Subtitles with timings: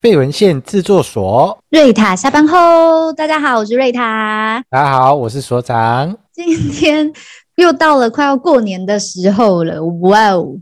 [0.00, 1.62] 废文献制作所。
[1.68, 4.64] 瑞塔下班后，大家好，我是瑞塔。
[4.70, 6.16] 大家好，我是所长。
[6.32, 7.12] 今天
[7.56, 10.58] 又到了快要过年的时候了，哇哦！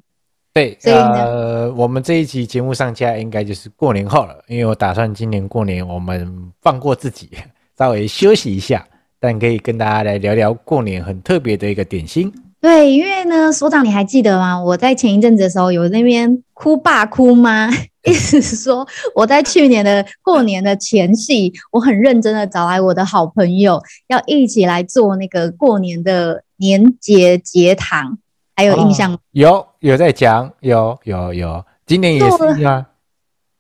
[0.53, 7.31] 对，呃，我们这一期节目上架应该就是过年后了，因为我打算今年过年我们放过自己，
[7.79, 8.85] 稍微休息一下，
[9.21, 12.33] 但可以跟大家来聊聊过年很特别的一个点心。
[12.61, 14.61] 对，因为呢，所长你还记得吗？
[14.61, 17.71] 我在前一阵子的时候有那边哭爸哭妈，
[18.03, 28.19] 意思是说我在去年的过年的前夕，我很认真的找来我的好朋友，要一起来做那个过年的年节节堂，
[28.57, 32.87] 还有印象有有在讲，有有有，今年也是吗？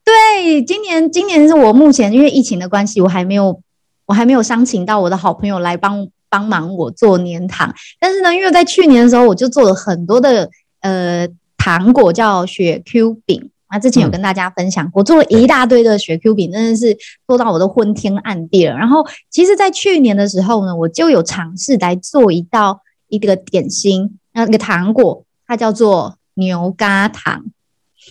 [0.04, 3.60] 对，今年今年是我目前因为疫情的关系，我还没有
[4.06, 6.08] 我还没有商请到我的好朋友来帮。
[6.28, 10.48] 帮忙我做年糖，但是呢，因为在去年的时候，我就做了很多的
[10.80, 13.50] 呃糖果，叫雪 Q 饼。
[13.70, 18.74] 那，之前有跟大家分享过，我做了一大堆的雪 Q 饼，真的是做到我都昏天暗地了。
[18.74, 27.44] 然后，其实，在去年的时候呢，我就有尝试来做一道一个点心，那个糖果，它叫做牛轧糖。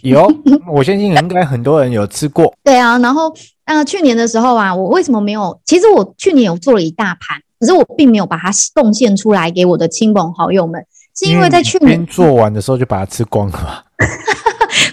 [0.03, 0.31] 有，
[0.71, 2.53] 我相信应该很多人有吃过。
[2.63, 3.33] 对啊，然后
[3.65, 5.59] 呃，去年的时候啊，我为什么没有？
[5.65, 7.41] 其实我去年有做了一大盘。
[7.59, 13.83] 可是我并没有把它贡献出来给我的亲朋好友们，是因为在去年做完的时候就把它吃光了吗？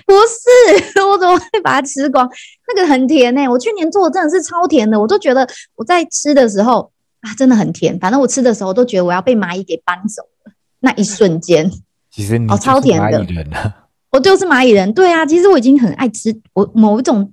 [0.06, 2.28] 不是，我怎么会把它吃光？
[2.68, 7.98] 那个很甜呢、欸，我去年做的真的是超甜的，我都觉得我在吃的时候啊，真的很甜。
[7.98, 11.70] 反正我吃的时候都觉得我要被蚂蚁给搬走了，那一瞬间，
[12.10, 13.26] 其实你哦超甜的，
[14.12, 14.92] 我就是蚂蚁人。
[14.94, 17.32] 对啊，其实我已经很爱吃，我某一种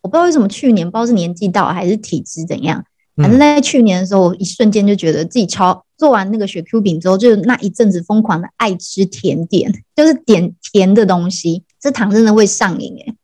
[0.00, 2.84] 我不知道为什么去年不知道是年纪到还是体质怎样。
[3.16, 13.14] 反正在去年的时候，我一瞬间就觉得自己超做完那个雪 Q 饼之后，就是那一阵子疯狂的爱吃甜点， 就是点甜的东西，这糖真的会上瘾诶。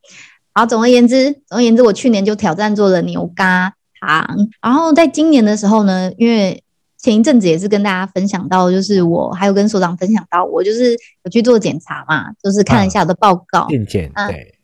[0.53, 4.49] 好，总而言之，总而言之，我去年就挑战做了牛轧糖。
[4.63, 6.63] 然后在今年的时候呢，因为
[6.97, 10.93] 前一阵子也是跟大家分享到，就是我还有跟所长分享到，我就是
[11.25, 14.55] 有去做检查嘛，就是看了一下我的报告，健检，对，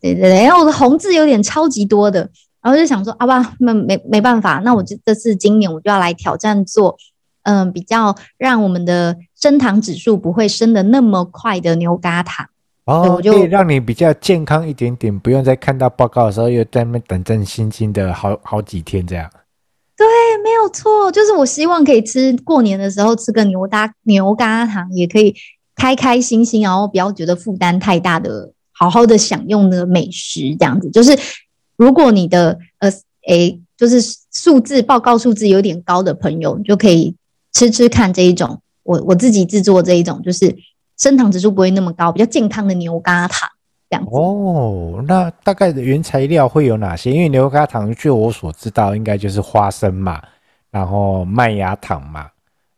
[0.00, 2.30] 对对对，然后我的红字有点超级多的。
[2.66, 6.96] 然后就想说，啊吧，那没没办法，那我就这次今年我就要来挑战做，
[7.44, 12.44] 嗯、呃，比较让我们的升糖指数不会升得那么快的牛轧糖。
[12.86, 19.30] 哦，我就可以让你比较健康一点点，不用再看到报告的时候又在那边胆战心惊的好好几天这样。
[19.96, 20.04] 对，
[20.42, 25.32] 没有错，就是我希望可以吃过年的时候吃个牛轧牛轧糖，也可以
[25.76, 31.16] 开开心心，然后不要觉得负担太大的，好好的享用的美食这样子，就是。
[31.76, 32.90] 如果你的呃
[33.26, 34.00] 诶、欸，就是
[34.32, 37.14] 数字报告数字有点高的朋友，你就可以
[37.52, 40.56] 吃吃看这一种，我我自己制作这一种，就是
[40.96, 43.48] 升糖指数不会那么高，比较健康的牛轧糖
[43.90, 44.10] 这样子。
[44.12, 47.10] 哦，那大概的原材料会有哪些？
[47.10, 50.22] 因为牛轧糖据我所知道，应该就是花生嘛，
[50.70, 52.28] 然后麦芽糖嘛。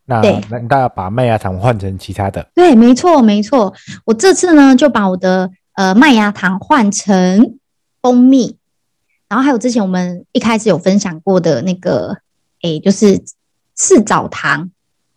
[0.07, 2.45] 那那大家把麦芽糖换成其他的？
[2.55, 3.75] 对，没错没错。
[4.07, 7.59] 我这次呢就把我的呃麦芽糖换成
[8.01, 8.57] 蜂蜜。
[9.29, 12.17] 然后还有之前我们一开始有分享过的那个，
[12.63, 13.23] 诶，就是
[13.77, 14.71] 赤藻糖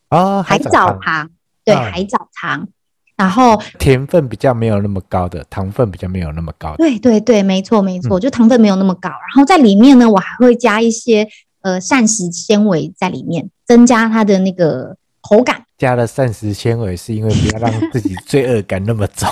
[0.10, 1.30] 啊，海藻糖，
[1.64, 2.68] 对，海藻糖。
[3.18, 6.78] 然后甜分比较没有那么高的，糖分比较没有那么高的。
[6.78, 9.10] 对对对，没错没错，就糖分没有那么高。
[9.10, 11.28] 然后在里面呢，我还会加一些
[11.62, 15.64] 呃膳食纤维在里面，增加它的那个口感。
[15.78, 19.30] 加了膳食纤维是因为不要让自己罪恶感那么重。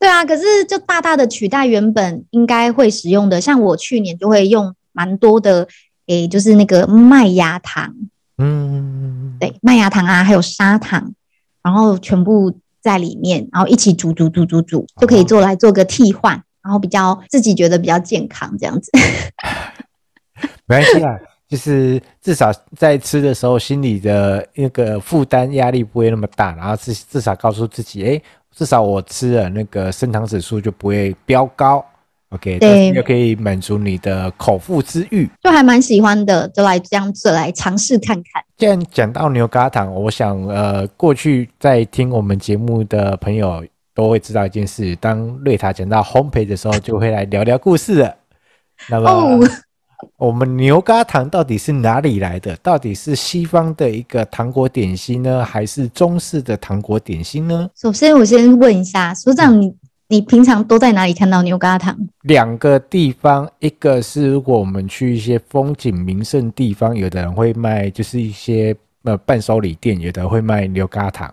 [0.00, 5.68] 对啊，可是就大大的取代原本应该会使用的，像我去年就会用蛮多的，
[6.06, 7.94] 诶，就是那个麦芽糖，
[8.38, 11.12] 嗯，对，麦芽糖啊，还有砂糖，
[11.62, 12.50] 然后全部
[12.80, 18.90] 在里面，然后一起煮煮煮煮煮，就可以做来做个替换，然后比较自己觉得比较健康这样子。
[20.64, 28.22] 没关系啦，就是至少在吃的时候，心里的那个负担压力不会那么大，然后至至少告诉自己，诶。
[28.56, 31.84] 至少我吃了那个升糖指数就不会飙高
[32.30, 38.42] ，OK，对，又可以满足你的口腹之欲，就还蛮喜欢的，就来这样子来尝试看看。
[38.56, 43.64] 既然讲到牛轧糖，我想呃，过去在听我们节目的朋友
[43.94, 48.16] 都会知道一件事，当瑞塔讲到烘焙的时候，就会来聊聊故事了。
[48.88, 49.10] 那么。
[49.10, 49.48] Oh.
[50.16, 52.56] 我们牛轧糖到底是哪里来的？
[52.62, 57.68] 到底是西方的一个糖果点心呢，还是中式的糖果点心呢？
[57.76, 59.74] 首先，我先问一下所长，你
[60.08, 61.96] 你平常都在哪里看到牛轧糖？
[62.22, 68.74] 两个地方，一个是如果我们去一些风景名胜地方，有的人会卖，就是一些
[69.04, 71.32] 呃伴手礼店，有的会卖牛轧糖。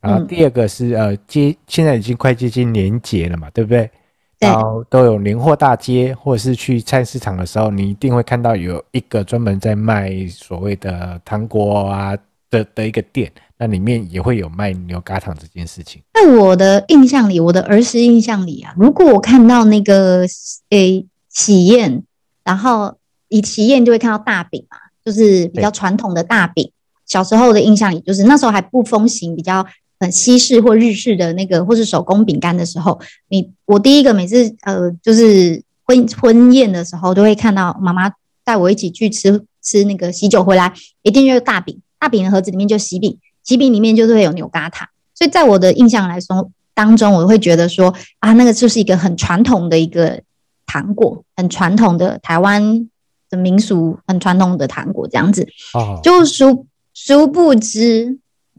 [0.00, 3.90] 然后第二个是呃接，现在已经快接近年节了嘛，对不对？
[4.38, 12.16] 然后都有年货大街，或者是去菜市场的时候，你一定会看到有一个专门在卖所谓的糖果啊
[12.48, 16.00] 的的一个店，那里面也会有卖牛轧糖这件事情。
[16.14, 20.24] 在我的印象里，我的儿时印象里啊，如果我看到那个
[20.70, 22.04] 诶喜宴，
[22.44, 22.96] 然后
[23.28, 26.70] 以喜宴就会看到大饼嘛，就是比较传统的大饼。
[27.06, 29.66] 小时候的印象里，就是那时候还不风行比较。
[30.00, 38.12] 很西式或日式的那个，或是手工饼干的时候，你我第一个每次呃，就是婚婚宴的时候，都会看到妈妈
[38.44, 40.72] 带我一起去吃吃那个喜酒回来，
[41.02, 50.22] 一定就是大饼，大饼的盒子里面就喜饼，喜饼里面就是会有牛轧糖，所以在我的印象来说当中，我会觉得说啊，那个就是一个很传统的一个
[50.64, 52.88] 糖果，很传统的台湾
[53.28, 58.18] 的民俗，很传统的糖果这样子，哦，就殊殊不知。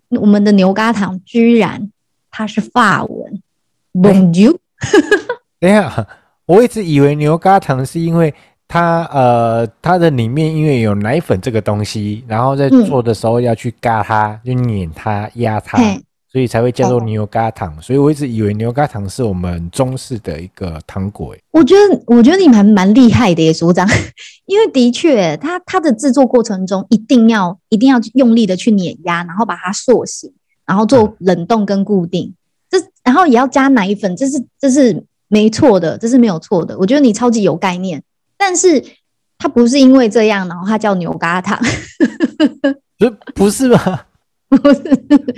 [0.10, 1.92] 我们的牛轧糖居然
[2.32, 3.42] 它是法文
[3.94, 4.58] ，Bonjour。
[5.60, 6.08] 等一下，
[6.46, 8.34] 我一直以为牛轧糖是因为
[8.68, 15.78] 它呃它的里面因为有奶粉这个东西，然后在做的时候要去嘎它，就碾它压它。
[16.32, 21.36] 所以才会叫做牛轧糖，所以我一直以为牛轧糖是我们中式的一个糖果。
[21.52, 23.88] 我觉得，我觉得你们还蛮厉害的耶，所长，
[24.46, 30.32] 因为的确，它它的制作过程中一定要一定要用力的去碾压，然后把它塑形，
[30.68, 32.36] 然后做冷冻跟固定，嗯、
[32.70, 36.78] 这然后也要加奶粉，这是这是没错的，这是没有错的。
[36.78, 38.04] 我觉得你超级有概念，
[38.38, 38.86] 但是
[39.40, 41.60] 它不是因为这样，然后它叫牛轧糖，
[43.00, 44.06] 不 不是吧？
[44.50, 44.82] 不是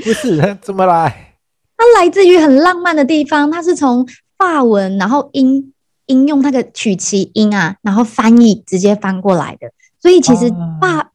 [0.04, 1.36] 不是， 怎么来？
[1.78, 5.74] 它来自于很浪漫的地方，它是从法文，然后音
[6.06, 9.72] 音用那个取其音啊，然后翻译直接翻过来的。
[10.00, 10.50] 所以其实
[10.80, 11.10] 法、啊、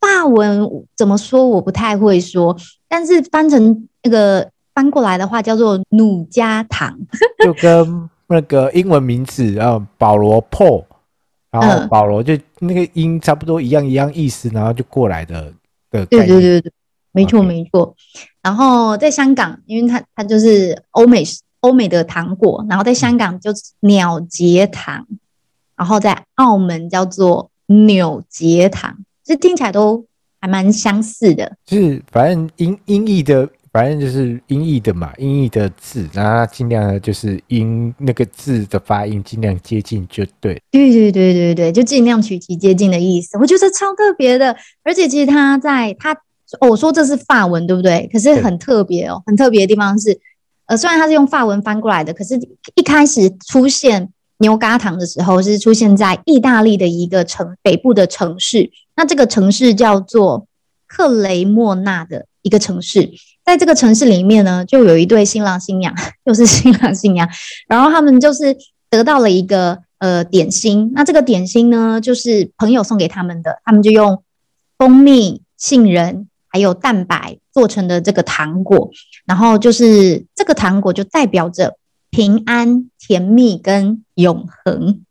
[0.00, 2.56] 法文怎么说我不太会说，
[2.88, 6.98] 但是翻成那个翻过来的话叫做努加糖，
[7.44, 10.84] 就跟那个英文名字啊，保罗 Paul，
[11.50, 15.52] 然后保罗就那个音差不多一样一样意思，然后就过来的
[15.90, 16.26] 的概念。
[16.26, 16.72] 对对对对。
[17.12, 17.96] 没错，没错。
[18.42, 21.24] 然后在香港，因为它它就是欧美
[21.60, 25.06] 欧美的糖果，然后在香港就是鸟结糖，
[25.76, 30.06] 然后在澳门叫做纽结糖，这听起来都
[30.40, 31.56] 还蛮相似的。
[31.66, 40.62] 就是反正音音译的，反正就是音译的嘛，音译的字，然后尽量的就是音那个字的发音尽量接近就对。
[40.70, 43.36] 对对对对对，就尽量取其接近的意思。
[43.38, 46.16] 我觉得超特别的，而且其实它在它。
[46.60, 48.08] 哦，我说这是法文，对不对？
[48.12, 50.18] 可是很特别哦，很特别的地方是，
[50.66, 52.40] 呃，虽然它是用法文翻过来的，可是
[52.74, 58.70] 一开始出现牛轧糖的时候，是出现在意大利的一个城北部的城市。
[58.96, 60.46] 那这个城市叫做
[60.86, 63.10] 克雷莫纳的一个城市，
[63.44, 67.28] 在这个城市里面呢，就有一对新郎新娘， 就是新郎新娘，
[67.68, 68.56] 然后他们就是
[68.88, 70.90] 得到了一个呃点心。
[70.94, 74.22] 那这个点心呢，就是朋友送给他们的，他们就用
[74.78, 76.26] 蜂蜜、杏仁。
[76.48, 78.90] 还有蛋白做成的这个糖果，
[79.26, 81.76] 然后就是这个糖果就代表着
[82.10, 85.02] 平安、甜蜜跟永恒。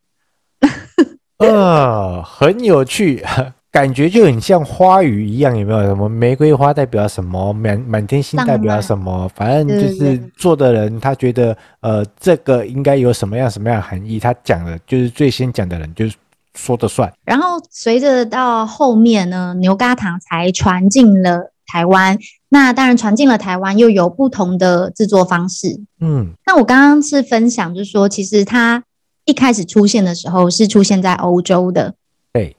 [1.37, 3.23] 呃， 很有趣，
[3.71, 5.81] 感觉就很像花语一样，有没有？
[5.83, 7.53] 什么玫瑰花代表什么？
[7.53, 9.29] 满满天星代表什么？
[9.35, 16.15] 反正就是做的人他觉得，呃，这个应该有什么样什么样的含义，他讲的就是最先讲的人就是。
[16.57, 22.17] 说的算，然后随着到后面呢，牛轧糖才传进了台湾。
[22.49, 25.79] 那当然传进了台湾，又有不同的制作方式。
[25.99, 28.83] 嗯，那我刚刚是分享，就是说，其实它
[29.25, 31.95] 一开始出现的时候是出现在欧洲的。
[32.33, 32.57] 对，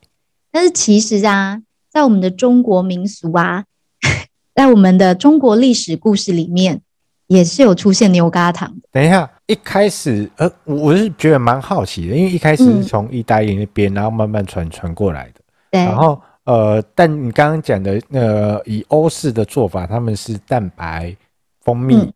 [0.51, 3.65] 但是其实啊，在我们的中国民俗啊，
[4.55, 6.81] 在我们的中国历史故事里面。
[7.29, 8.75] 也是有出现牛轧糖。
[8.91, 15.41] 等一下，一开始，呃，我是觉得蛮好奇的，因为一开始是从意大利那边，然后慢慢传传过来的。
[15.71, 15.81] 对。
[15.83, 21.17] 然后，呃，但你刚刚讲的，呃，以欧式的做法，他们是蛋白、
[21.63, 22.13] 蜂蜜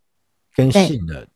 [0.54, 1.26] 跟杏仁。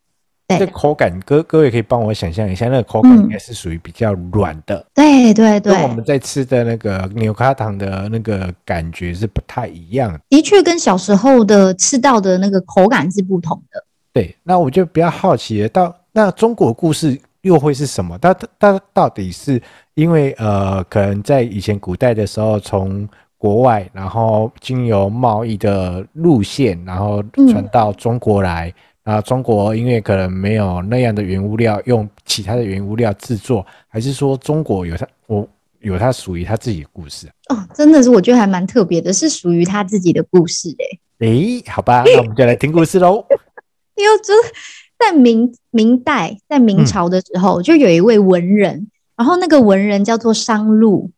[0.58, 4.86] 这口感，各各位可以帮我想象一下，那个口感应该是属于比较软的。
[4.94, 5.72] 对对对。
[5.72, 10.20] 跟我们在吃的那个牛轧糖的那个感觉是不太一样的。
[10.28, 13.82] 的确，跟小时候的吃到的那个口感是不同的。
[14.16, 18.16] 对，那我就比较好奇了，到那中国故事又会是什么？
[18.16, 19.60] 它它到底是
[19.92, 23.06] 因为呃，可能在以前古代的时候，从
[23.36, 28.70] 国外然后经由贸易的路线，然后传到中国来。
[29.04, 35.46] 嗯啊，中国因为可能没有那样的原物料，用其他的原物料制作，还是说中国有它，我
[35.80, 37.28] 有它属于它自己的故事？
[37.50, 40.98] 哦，真的是我觉得还蛮特别的，是属于它自己的故事诶。
[41.18, 43.22] 诶，好吧，那我们就来听故事喽。
[43.96, 44.36] 因为真
[44.98, 51.10] 在明明代，在明朝的时候，嗯、就有一位文人，然后那个文人叫做商陆。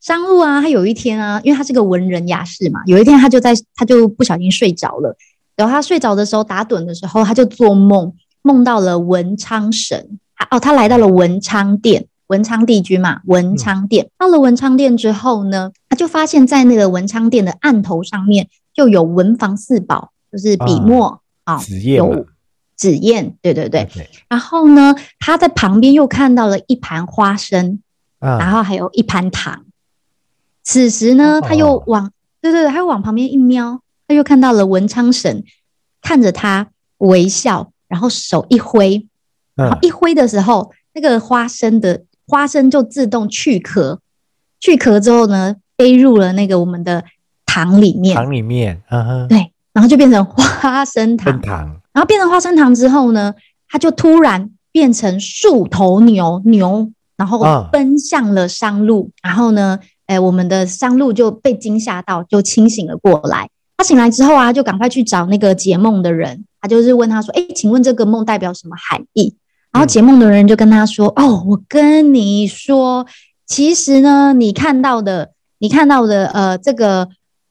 [0.00, 5.14] 商陆啊，他有一天啊，因为他是个文人雅士嘛，有一天他就在他就不小心睡着了，
[5.56, 10.18] 然后他睡着的时候打盹的时候，他就做梦，梦到了文昌神。
[10.50, 14.06] 哦，他来到了文昌殿，文昌帝君嘛，文昌殿。
[14.06, 21.20] 嗯、到了文昌殿之后呢，他就发现，在那个文昌殿的案头上面就有文房四宝，就是笔墨
[21.56, 22.26] 啊，哦、有
[22.76, 23.86] 纸燕，对对对。
[23.86, 24.06] Okay.
[24.28, 27.80] 然后呢，他在旁边又看到了一盘花生，
[28.18, 29.64] 啊、然后还有一盘糖。
[30.62, 35.44] 此时呢，他又往、哦、对对对，他又往旁边一瞄，他又看到了文昌神
[36.00, 39.06] 看着他微笑，然后手一挥。
[39.54, 44.00] 然后一挥的时候，那个花生的花生就自动去壳，
[44.58, 47.04] 去壳之后呢，飞入了那个我们的
[47.44, 48.14] 糖里面。
[48.14, 51.40] 糖里面，嗯哼，对，然后就变成花生糖。
[51.40, 53.34] 糖然后变成花生糖之后呢，
[53.68, 59.10] 它就突然变成数头牛牛，然后奔向了商禄。
[59.10, 63.48] 嗯、然后呢，哎，我们的商路就被惊吓到，就清醒了过来。
[63.76, 69.34] 他醒来之后啊，就赶快去找那个解梦的人，他就是问他说：“哎，请问这个梦代表什么含义？”
[69.72, 73.06] 然后解梦的人就跟他说：“哦，我跟你说，
[73.46, 77.08] 其实呢，你看到的，你看到的，呃，这个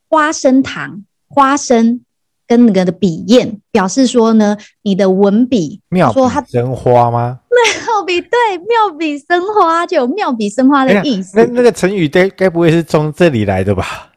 [0.08, 2.02] 花生糖、花生
[2.50, 6.20] 跟那个的笔砚，表示说呢，你的文笔妙笔
[6.52, 7.40] 生花吗？
[7.86, 11.38] 妙笔对，妙笔生花就有妙笔生花的意思。
[11.38, 14.12] 那那个成语该该不会是从这里来的吧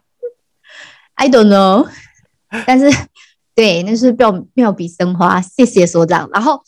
[1.15, 1.87] ？I don't know，
[2.65, 2.89] 但是
[3.55, 5.39] 对，那是妙妙笔生花。
[5.39, 6.27] 谢谢所长。
[6.33, 6.61] 然后。”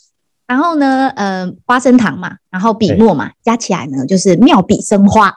[0.47, 5.33] 然后呢，呃，花生糖嘛，然后笔墨嘛，加起来呢就是妙笔生花。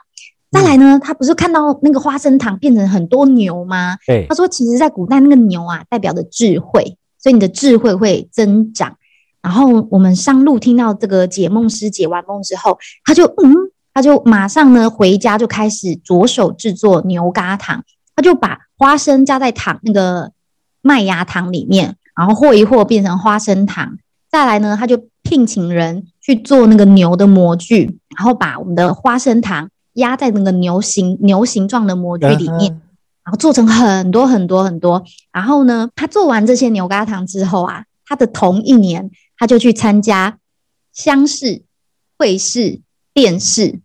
[0.51, 3.97] 再来呢，他不是看到那个花生糖变成很多牛吗？
[4.07, 8.95] 对，他说，其实，在古代那个牛啊，代表的智慧，所以你的智慧会增长。
[9.41, 13.53] 然后我们上路听到这个解梦师解完梦之后，他就嗯，
[13.93, 17.83] 他就马上呢回家就开始着手制作牛轧糖。
[18.15, 20.31] 他就把花生加在糖那个
[20.81, 23.97] 麦芽糖里面，然后和一和变成花生糖。
[24.29, 32.71] 再来呢，他就聘请人去做那个牛的模具，然后把我们的花生糖压在那个牛形牛形状的模具里面，
[33.23, 35.03] 然后做成很多很多很多。
[35.31, 40.37] 然后呢，他做完这些牛轧糖之后啊，他的同一年他就去参加
[40.93, 41.63] 乡试、
[42.17, 42.81] 会试、
[43.13, 43.79] 殿试，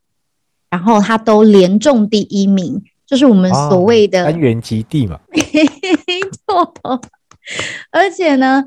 [0.71, 5.21] 然后他都连中第一名，就是我们所谓的三元及第嘛。
[5.33, 7.01] 没错，
[7.91, 8.65] 而且呢。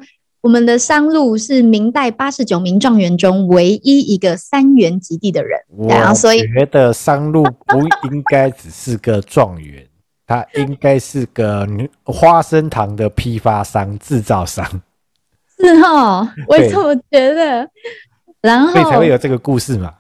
[0.47, 9.85] 我们的商路是明代八十九名状元中唯一一个三元及第的人，然后所以觉得商路不应该只是个状元，
[10.25, 11.67] 他应该是个
[12.05, 14.65] 花生糖的批发商、制造商。
[15.59, 17.69] 是哦， 我也这么觉得。
[18.39, 19.93] 然后，所以才会有这个故事嘛。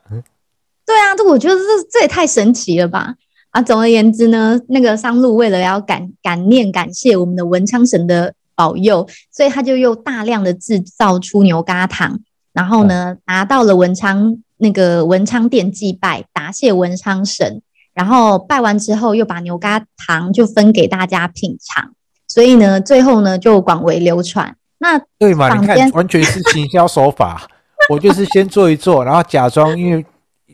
[0.85, 1.61] 对啊，这我觉得这
[1.91, 3.13] 这也太神奇了吧！
[3.49, 8.33] 啊，总而言之呢，那个商路为了要感感念、感谢我们的文昌神的。
[8.57, 12.19] 保佑，所以他就又大量的制造出牛轧糖，
[12.51, 17.61] 然后呢，拿到了文昌那个文昌殿祭拜，答谢文昌神，
[17.93, 21.93] 然后拜完之后又把牛轧糖就分给大家品尝，
[22.27, 24.55] 所以呢，最后呢就广为流传。
[24.79, 25.55] 那对嘛？
[25.55, 27.47] 你看，完全是行销手法。
[27.89, 30.03] 我就是先做一做，然后假装因为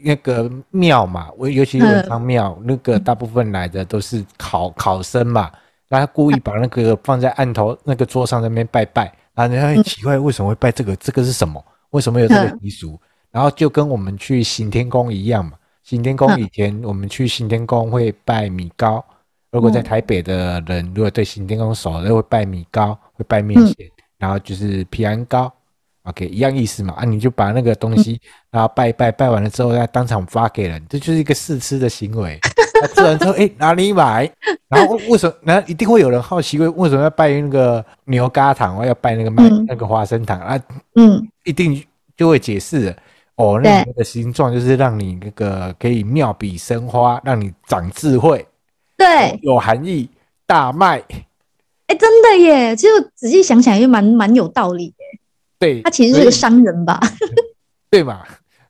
[0.03, 5.49] 那个庙嘛，我尤其是文昌庙，那个大部分来的都是考考生嘛。
[5.93, 9.03] 然后他故意把那个放在案头那个桌上那边拜拜，
[9.35, 10.95] 然后人家很奇怪为什么会拜这个？
[10.95, 11.63] 这个是什么？
[11.91, 12.99] 为什么有这个习俗？
[13.29, 15.51] 然后就跟我们去行天宫一样嘛。
[15.83, 19.05] 行天宫以前我们去行天宫会拜米糕，
[19.51, 23.75] 如果在台北的人如果对行天宫熟，都会拜米糕，会拜面线，
[24.17, 25.53] 然后就是平安糕。
[26.03, 26.93] OK，一样意思嘛。
[26.95, 28.19] 啊，你就把那个东西，
[28.51, 32.39] 然后拜一拜，拜完了之后要当场发给人，这就是一个试吃的行为。
[32.93, 34.29] 吃完之后， 哎，哪里买？
[34.67, 35.33] 然后为什么？
[35.43, 40.59] 那一定会有人好奇，为为什么要拜那个牛轧糖，要拜那个麦、嗯、那个花生糖啊？
[40.95, 41.81] 嗯，一定
[42.17, 42.95] 就会解释了。
[43.35, 48.45] 哦，那个形状就是让你那个可以妙笔生花，让你长智慧。
[48.97, 50.09] 对，有含义。
[50.45, 51.01] 大卖。
[51.87, 52.75] 哎，真的耶！
[52.75, 55.02] 其实仔细想想，也蛮蛮有道理的。
[55.63, 56.99] 对，他其实是个商人吧？
[57.89, 58.21] 对嘛？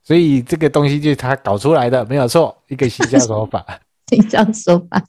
[0.04, 3.66] 所以这个东西就是他搞出来的，没有错，一个行销手法。
[4.12, 5.04] 行销手法。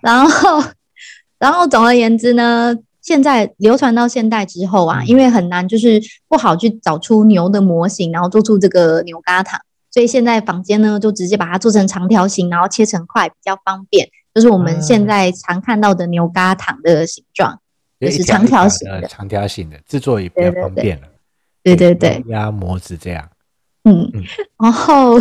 [0.00, 0.64] 然后，
[1.38, 14.08] 然后总而言之呢，现在流传到现代之后啊，嗯、因为很难，就是不好去找出牛的模型，然后做出这个牛轧糖，所以现在坊间呢就直接把它做成长条形，然后切成块，比较方便。
[14.34, 17.58] 就是我们现在常看到的牛轧糖的形状，嗯、
[18.04, 21.08] 就是长条形的，长条形的制作也比较方便了。
[21.62, 23.28] 对对对，压模子这样。
[23.84, 24.22] 嗯，嗯。
[24.62, 25.18] 然后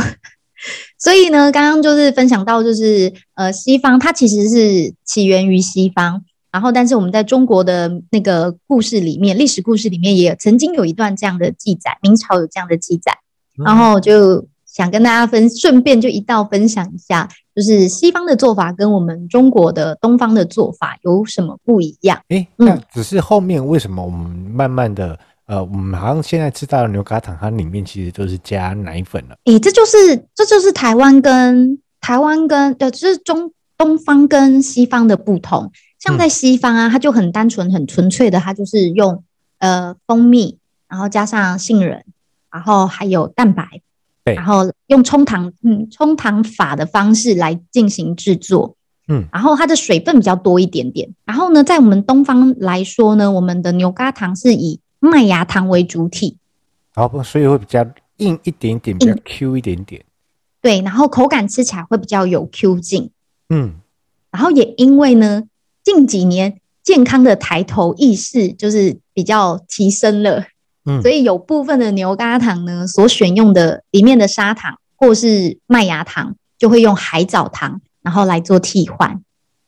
[0.98, 13.18] 所以呢，刚刚就是分享到，就是呃，西方它其实是起源于西方，然后但是我们在中国的那个故事里面，历史故事里面也曾经有一段这样的记载，明朝有这样的记载，
[13.66, 22.20] 然后就想跟大家分，顺便就一道分享一下，就是西方的做法跟我们中国的东方的做法有什么不一样？
[22.30, 25.18] 诶，那只是后面为什么我们慢慢的。
[25.46, 29.36] 呃，我们好像现在吃到的牛轧糖，它里面其实都是加奶粉了。
[29.44, 35.70] 诶，这就是这就是台湾跟台湾跟呃，就是中东方跟西方的不同。
[36.00, 39.22] 像在西方啊，它就很单纯、很纯粹的，它就是用
[39.60, 40.58] 呃蜂蜜，
[40.88, 42.06] 然后加上杏仁，
[42.50, 43.82] 然后还有蛋白，
[44.24, 48.76] 对，然后用冲糖嗯冲糖法的方式来进行制作，
[49.08, 51.14] 嗯，然后它的水分比较多一点点。
[51.26, 56.38] 然后呢，在我们东方来说呢，我们的牛轧糖是以麦芽糖为主体，
[56.96, 57.86] 好不，所以会比较
[58.18, 60.06] 硬一点点，比较 Q 一点点。
[60.62, 63.12] 对，然后口感吃起来会比较有 Q 劲。
[63.50, 63.74] 嗯，
[64.32, 65.44] 然后也因为呢，
[65.84, 70.46] 近几年健康的抬头意识就是比较提升了，
[70.86, 79.22] 嗯，所以有部分的牛轧糖呢，所选用的里面的砂糖或是麦芽糖，就会用海藻糖，然后来做替换。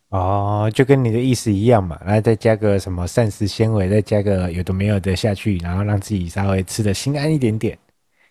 [0.10, 7.78] 哦，就跟你的意思一样嘛，然后再加个什么膳食纤维，再加个有的没有的下去，然后让自己稍微吃得心安一点点。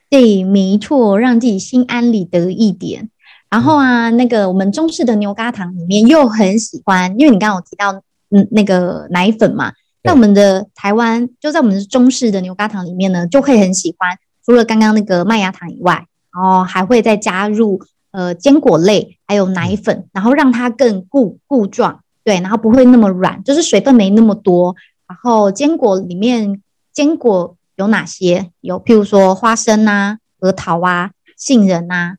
[0.09, 3.11] 对，没错，让自己心安理得一点。
[3.51, 7.93] 然后啊，嗯、那个我们中式的牛轧糖里面又很喜欢，因为你刚刚有提到
[8.31, 9.73] 嗯那个奶粉嘛，
[10.05, 17.81] 在我们的台湾就在我们的中式的牛轧糖里面呢，就会很喜欢，除了刚刚那个麦芽糖以外，然后还会再加入。
[18.17, 24.77] 呃，坚果类还有奶粉，然后让它更固固状，对，然后不会那么软，就是水分没那么多。
[25.09, 28.53] 然后坚果里面，坚果有哪些？
[28.61, 32.19] 有譬如说花生啊、核桃啊、杏仁啊，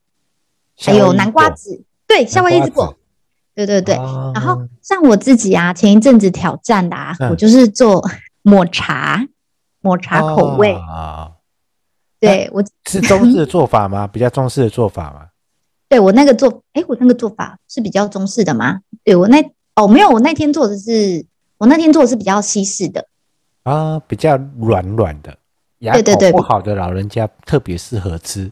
[0.78, 2.98] 还有南瓜子，对，夏威夷果，
[3.56, 3.96] 对对对。
[3.96, 8.04] 啊、然后像我自己啊，前一阵子挑战的啊，嗯、我就是做
[8.44, 9.26] 抹茶，
[9.82, 10.74] 抹茶口味。
[10.74, 11.32] 啊、
[12.20, 14.06] 对我是中式的做法吗？
[14.06, 15.28] 比较中式的做法吗？
[15.88, 18.82] 对我那个做，哎，我那个做法是比较中式的吗？
[19.04, 19.42] 对我那
[19.76, 21.26] 哦，没有，我那天做的是，
[21.58, 23.08] 我那天做的是比较西式的
[23.64, 25.38] 啊，比较软软的，
[25.80, 28.52] 牙口不好的老人家特别适合吃，对，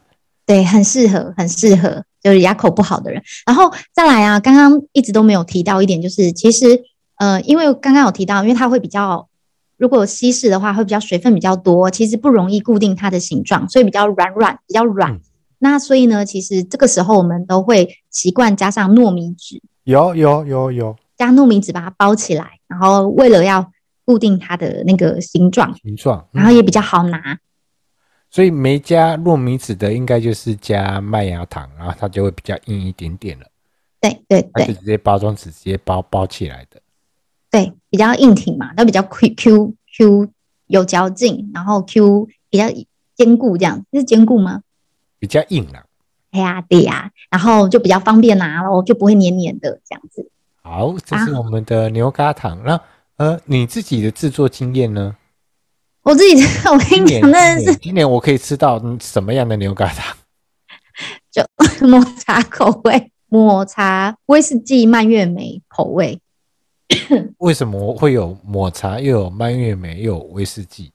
[0.64, 3.22] 很适合，很适合，就是牙口不好的人。
[3.46, 6.82] 然后再来啊，刚刚一直都没有提到一点，就是其实
[7.16, 9.28] 呃，因为刚刚有提到，因为它会比较，
[9.76, 15.12] 如果稀释的话会比较水分比较多，其实不容易固定它的形状，所以比较软软，比较软。
[15.12, 15.20] 嗯
[15.60, 23.72] 那所以呢，其实这个时候我们都会习惯加上糯米纸，有有有有，加糯米纸把它包起来，然后为了要
[24.04, 27.38] 固定它的那个形状，形状，然后也比较好拿。
[28.34, 33.46] 嗯、所以没加糯米纸的，应该就是加麦芽糖，然后它就会比较硬一点点了。
[34.00, 36.80] 对对对，就直接包装纸直接包包起来的。
[37.50, 40.28] 对，比较硬挺嘛，它比较 Q Q Q
[40.66, 42.64] 有嚼劲，然后 Q 比较
[43.14, 44.62] 坚固，这样这是坚固吗？
[45.20, 45.86] 比较硬了，
[46.32, 50.28] 哎呀，对呀，然后就比较方便拿喽，就不会黏黏的这样子。
[50.60, 52.60] 好，这是我们的牛轧糖。
[52.64, 52.80] 那
[53.16, 55.14] 呃，你自己的制作经验呢？
[56.04, 60.14] 我自己， 我跟你讲，那是今年我可以吃到什么样的牛轧糖？
[61.32, 61.42] 就
[61.88, 66.20] 抹茶口味，抹茶威士忌蔓越莓口味。
[67.38, 70.92] 为什么会有抹茶，又有蔓越莓，又有威士忌？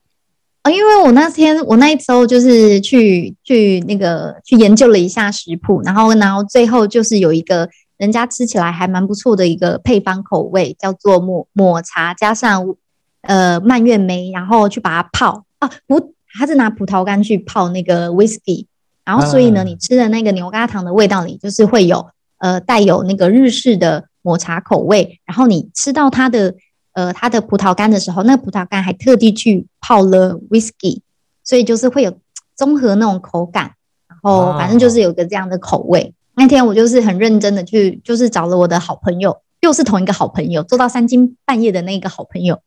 [0.61, 7.67] 啊，因为我那天我那一周就是去去那个去研究了一下食谱，然后然后最后就是有一个
[7.97, 12.75] 人家吃起来还蛮不错的一个配方口味，叫做抹抹茶加上
[13.21, 15.45] 呃蔓越莓，然后去把它泡。
[15.59, 18.65] 啊，葡他是拿葡萄干去泡那个 whisky，
[19.03, 26.55] 然后所以呢，你吃的那个牛轧糖的味道里就是会有呃带有那个日式的抹茶口味，然后你吃到它的。
[26.93, 30.99] 呃，它的葡萄干的时候，那个葡萄干还特地去泡了 whisky，
[31.43, 32.11] 所以就是会有
[32.55, 33.75] 综合那种口感，
[34.09, 36.13] 然后反正就是有个这样的口味。
[36.33, 42.59] 那天我就是很认真的去，就是找了我的好朋友，又是同一个好朋友，做到三更半夜的那个好朋友，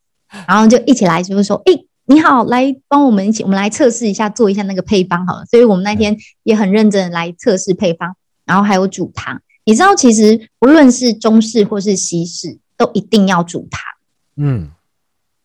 [0.47, 1.73] 然后就一起来，就是说，哎，
[2.07, 5.45] 你好，来帮我们一起，我们来测试一下，做一下那个配方好了。
[5.47, 8.15] 所以我们那天也很认真的来测试配方，
[8.45, 9.41] 然后还有煮糖。
[9.65, 13.81] 你知道，其实不论是中式或是西式，都一定要煮糖。
[14.37, 14.71] 嗯，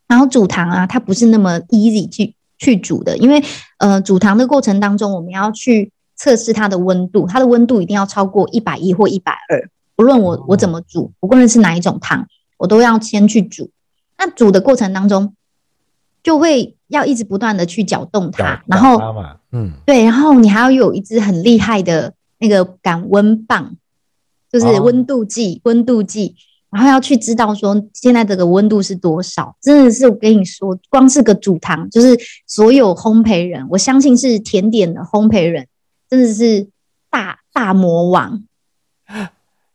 [0.07, 3.43] 然后煮糖啊，它不是那么 easy 去去煮的，因为
[3.77, 9.69] 呃，煮糖的过程当中，我们要去测试它的温度，它的温度一定要超过一百一或一百二。
[9.95, 12.25] 不论我我怎么煮，不论是哪一种糖，
[12.57, 13.69] 我都要先去煮。
[14.17, 15.35] 那煮的过程当中，
[16.23, 23.75] 就会要一直不断的去搅动它，搅然后嘛，嗯，对，然后你还要有一支很厉害的那个感温棒，
[24.51, 26.35] 就是温度计，温、哦、度计，
[26.71, 29.55] 然后要去知道说现在这个温度是多少。
[29.61, 35.67] 真的是我跟你说，光是个煮糖，就是所有烘焙人，我相信是甜点的烘焙人，
[36.09, 36.67] 真的是
[37.09, 38.43] 大大魔王。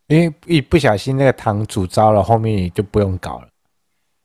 [0.09, 3.48] 因为一不小心那个糖煮糟了，后面你就不用搞了。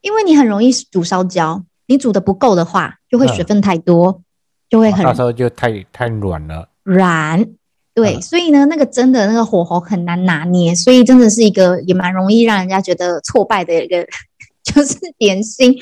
[0.07, 4.23] 因为你很容易煮烧焦，你煮的不够的话，就会水分太多，嗯、
[4.69, 6.69] 就会很到时候就太太软了。
[6.83, 7.45] 软，
[7.93, 14.07] 对，嗯、所以呢，那个真的那个火候很难拿捏，所以真的是一个也蛮容易让人家觉得挫败的一个
[14.63, 15.75] 就是点心。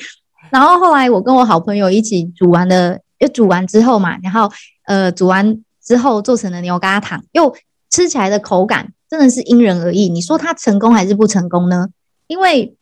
[0.50, 4.50] 然后后来我跟我好朋友一起煮完了，又煮完之后嘛，然后
[4.86, 7.54] 呃煮完之后做成了牛轧糖，又
[7.90, 10.08] 吃起来的口感真的是因人而异。
[10.08, 11.86] 你说它成功还是不成功呢？
[12.26, 12.74] 因为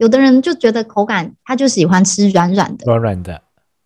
[0.00, 3.42] 有的人就觉得口感，他就喜欢吃软软的，软软的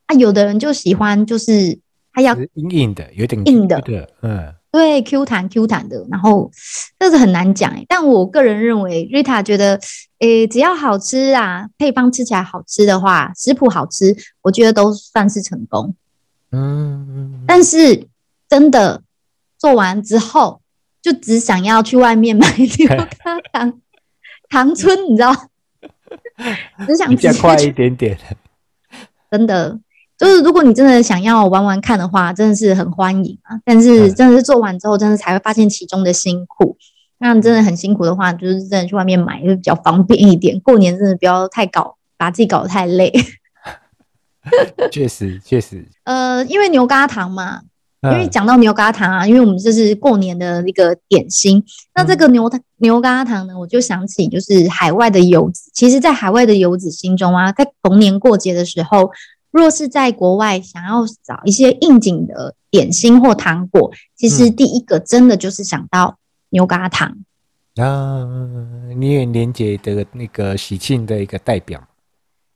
[0.07, 0.15] 啊。
[0.17, 1.77] 有的人就喜欢就是
[2.13, 3.83] 他要硬硬的，有点硬的，
[4.23, 6.07] 嗯，对，Q 弹 Q 弹的。
[6.09, 6.53] 然后
[7.01, 9.81] 这是很难讲哎，但我个人认为，Rita 觉得，
[10.21, 15.97] 诶，只要好吃啊，配方吃起来好吃的话，食谱好吃，我觉得都算是成功。
[16.53, 18.07] 嗯，但是
[18.49, 19.03] 真的
[19.59, 20.61] 做完之后，
[21.03, 22.87] 就只想要去外面买 牛轧
[23.53, 23.81] 糖，
[24.49, 25.35] 糖村，你知道？
[26.87, 28.19] 只想直接快一点点，
[29.31, 29.79] 真的
[30.17, 33.59] 就是如果你真的想要玩玩看的话，真的是很欢迎啊。
[33.65, 36.77] 但是真的是做完之后，真的才会发现其中的辛苦。
[37.19, 40.59] 那真的很辛苦的话，就是真的去外面买会比较方便一点。
[40.61, 43.13] 过年真的不要太搞，把自己搞得太累。
[44.91, 45.87] 确实，确实。
[46.05, 47.63] 呃，因为牛轧糖嘛。
[48.13, 51.65] 因为讲到牛轧糖啊，因为我们这是过年的一个点心。
[51.95, 55.71] 那这个牛牛轧糖呢，我就想起就是海外的游子。
[55.73, 59.11] 其实，在海外的游子心中啊，在逢年过节的时候，
[59.51, 66.19] 若是在国外想要找一些应景的点心或糖果，其实第一个真的就是想到
[66.51, 67.17] 牛轧糖。
[67.77, 68.27] 啊，
[68.97, 71.83] 你也年节的那个喜庆的一个代表。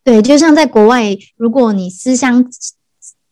[0.04, 2.44] 对，就像在国外，如果你思乡。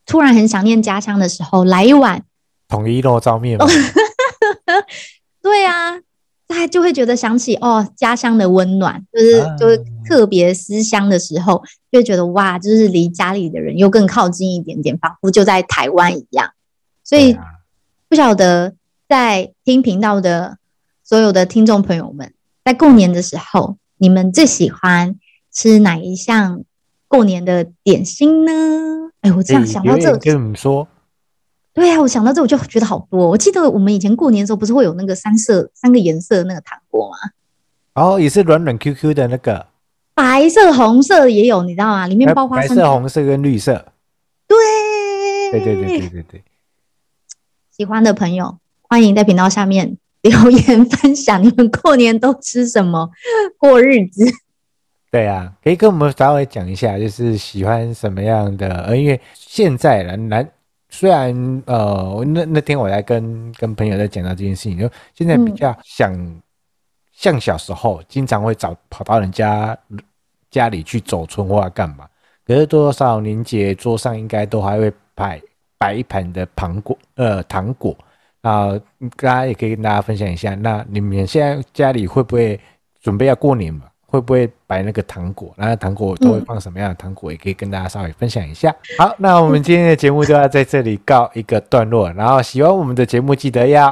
[0.06, 2.22] 突然很想念家乡的时候，来一碗
[2.68, 3.58] 统一肉燥面。
[5.42, 6.00] 对啊，
[6.48, 16.50] 他就会觉得想起哦，家乡的温暖，就是、啊、就是特别思乡的时候，就会觉得哇，就是离家里的人又更靠近一点点，仿佛就在台湾一样。
[17.04, 17.42] 所以、啊、
[18.08, 18.74] 不晓得
[19.08, 20.58] 在听频道的
[21.04, 22.32] 所有的听众朋友们，
[22.64, 25.16] 在过年的时候，你们最喜欢
[25.52, 26.62] 吃哪一项
[27.06, 29.05] 过年的点心呢？
[29.26, 30.86] 哎，我这样想到这，跟你们说，
[31.74, 33.28] 对呀、啊，我想到这我就觉得好多。
[33.28, 37.16] 我记得我们以前过年的时候，不是会有那个三色三个颜色的那个糖果吗？
[37.94, 39.66] 哦，也是软软 Q Q 的那个，
[40.14, 42.06] 白色、红色也有，你知道吗？
[42.06, 42.76] 里面包花生。
[42.76, 43.84] 白色、红色跟绿色。
[44.46, 44.56] 对，
[45.50, 46.44] 对对对对对对。
[47.76, 53.10] 喜欢的朋友，欢迎在频道下面留言分享你们过年都吃什么
[53.58, 54.24] 过日子。
[55.16, 58.68] 对啊，可以跟我们稍微讲一下，就是喜欢什么样的？
[58.82, 60.46] 呃，因为现在人男
[60.90, 66.42] 虽然呃，那那天我在跟跟朋友在讲到这件事情，就现在比较想、嗯、
[67.14, 69.74] 像小时候，经常会找跑到人家
[70.50, 72.06] 家里去走春或者干嘛。
[72.46, 75.40] 可是多少年节桌上应该都还会摆
[75.78, 77.96] 摆一盘的糖果，呃，糖果
[78.42, 78.78] 啊，
[79.16, 80.54] 大家也可以跟大家分享一下。
[80.56, 82.60] 那你们现在家里会不会
[83.00, 83.86] 准备要过年嘛？
[84.06, 85.52] 会不会摆那个糖果？
[85.56, 87.30] 那糖果都会放什么样的糖果？
[87.30, 88.74] 也可以跟大家稍微分享一下。
[88.98, 92.10] 好，那我们今天的节目就要在这里告一个段落。
[92.12, 93.86] 然后喜欢我们的节目，记得要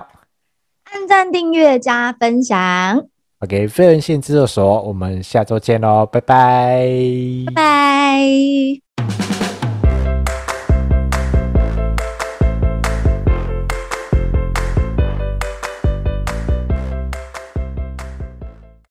[0.84, 3.04] 按赞、订阅、加分享。
[3.40, 6.86] OK，非人性制作所，我们下周见喽，拜拜，
[7.46, 9.23] 拜拜。